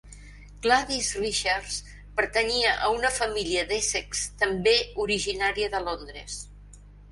Gladys 0.61 1.09
Richards 1.23 1.77
pertanyia 2.21 2.71
a 2.87 2.89
una 2.95 3.13
família 3.19 3.67
d'Essex 3.73 4.25
també 4.41 4.75
originària 5.07 5.71
de 5.77 5.85
Londres. 5.93 6.43